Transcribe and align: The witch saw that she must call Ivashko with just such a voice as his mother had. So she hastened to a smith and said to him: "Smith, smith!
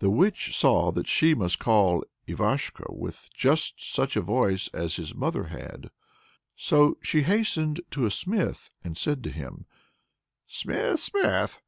The 0.00 0.10
witch 0.10 0.56
saw 0.58 0.90
that 0.90 1.06
she 1.06 1.34
must 1.36 1.60
call 1.60 2.02
Ivashko 2.26 2.96
with 2.96 3.30
just 3.32 3.80
such 3.80 4.16
a 4.16 4.20
voice 4.20 4.66
as 4.74 4.96
his 4.96 5.14
mother 5.14 5.44
had. 5.44 5.92
So 6.56 6.98
she 7.00 7.22
hastened 7.22 7.80
to 7.92 8.04
a 8.04 8.10
smith 8.10 8.70
and 8.82 8.98
said 8.98 9.22
to 9.22 9.30
him: 9.30 9.66
"Smith, 10.48 10.98
smith! 10.98 11.60